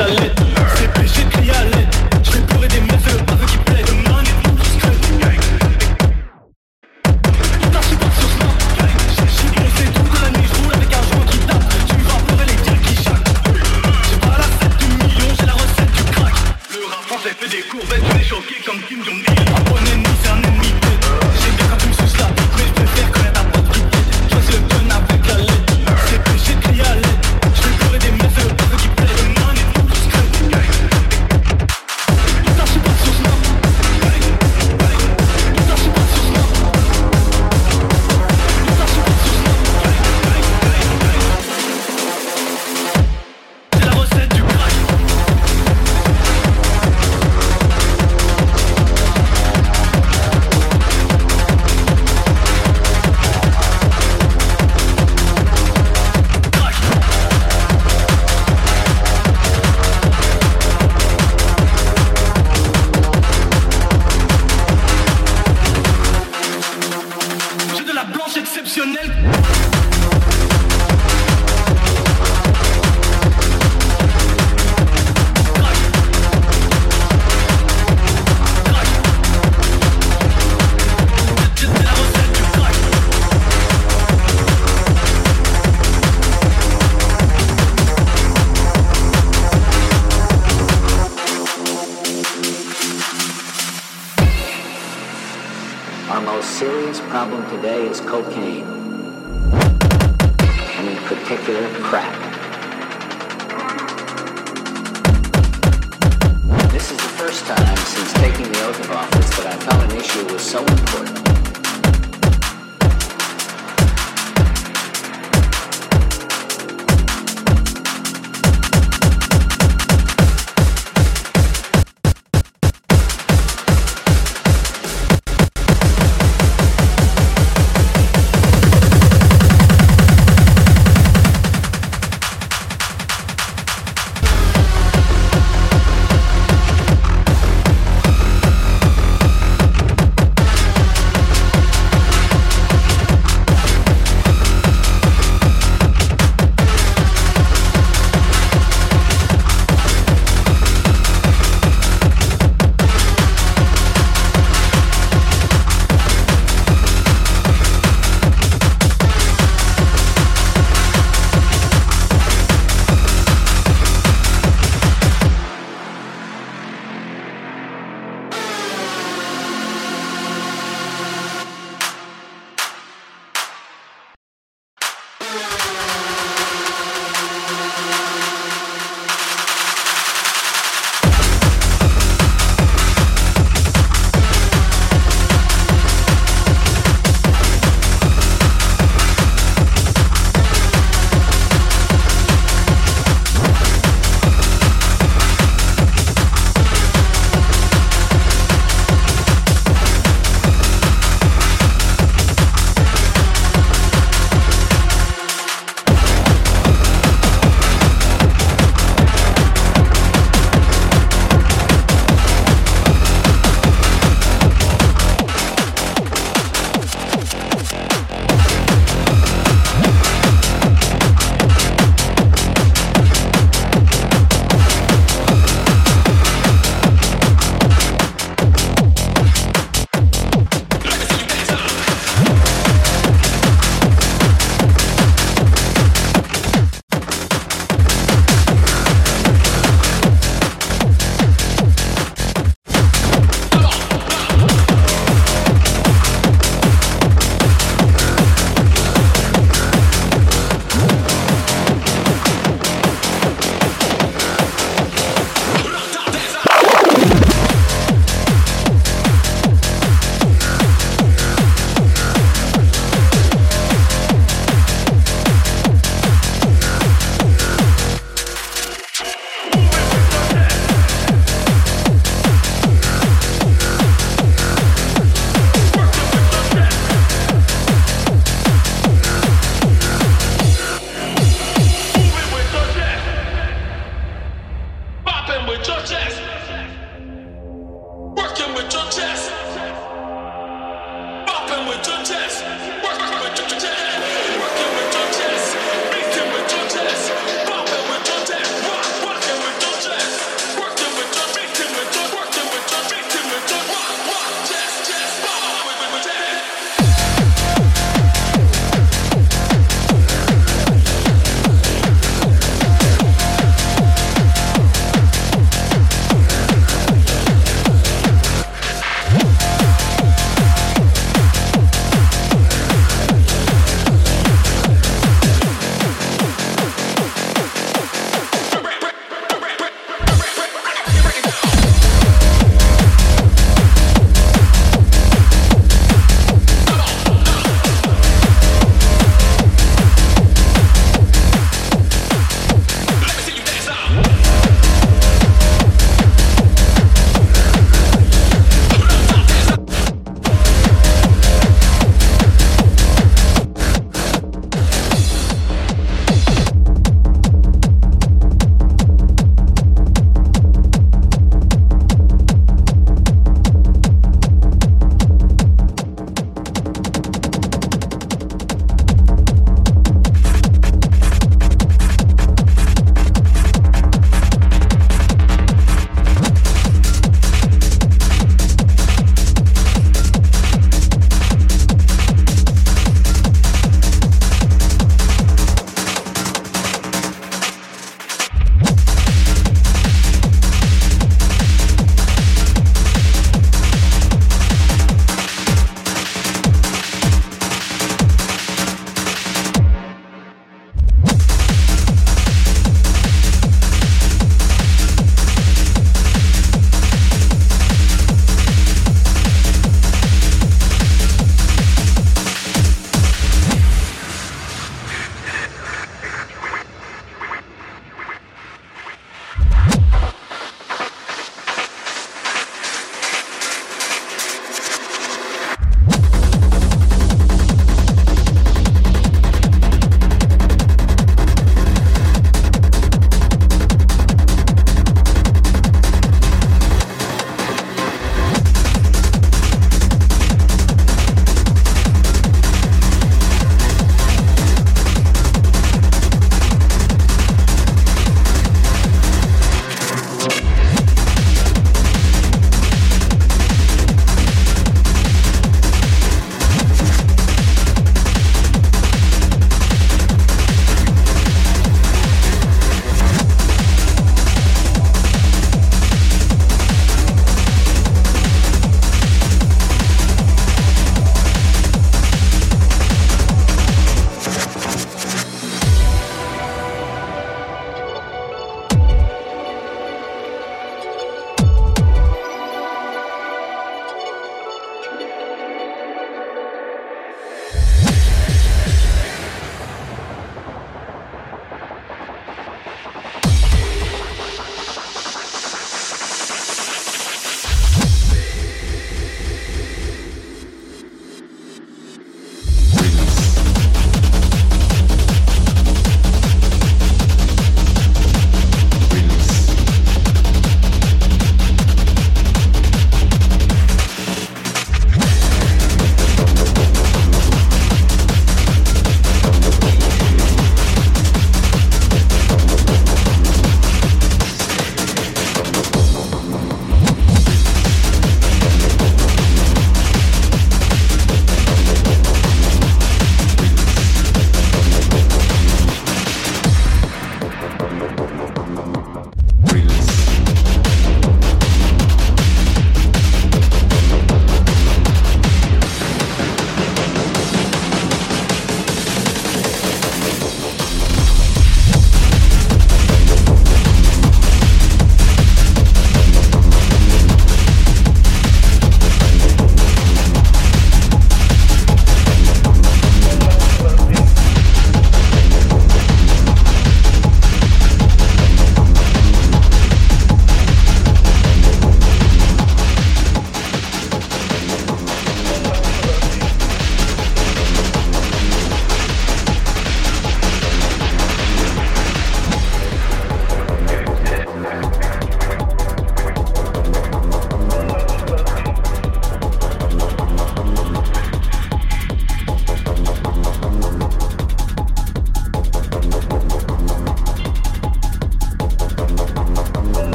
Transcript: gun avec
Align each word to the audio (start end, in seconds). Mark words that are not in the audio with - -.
gun 0.00 0.16
avec 0.16 0.49